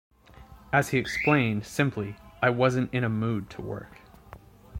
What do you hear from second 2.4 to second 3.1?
I wasn't in a